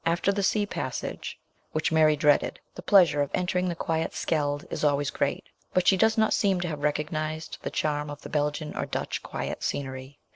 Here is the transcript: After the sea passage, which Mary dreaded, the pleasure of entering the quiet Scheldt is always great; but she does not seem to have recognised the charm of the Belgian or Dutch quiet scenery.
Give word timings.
After 0.03 0.31
the 0.31 0.41
sea 0.41 0.65
passage, 0.65 1.39
which 1.73 1.91
Mary 1.91 2.15
dreaded, 2.15 2.59
the 2.73 2.81
pleasure 2.81 3.21
of 3.21 3.29
entering 3.35 3.69
the 3.69 3.75
quiet 3.75 4.15
Scheldt 4.15 4.65
is 4.71 4.83
always 4.83 5.11
great; 5.11 5.43
but 5.75 5.85
she 5.87 5.95
does 5.95 6.17
not 6.17 6.33
seem 6.33 6.59
to 6.61 6.67
have 6.67 6.81
recognised 6.81 7.59
the 7.61 7.69
charm 7.69 8.09
of 8.09 8.23
the 8.23 8.29
Belgian 8.29 8.75
or 8.75 8.87
Dutch 8.87 9.21
quiet 9.21 9.61
scenery. 9.61 10.17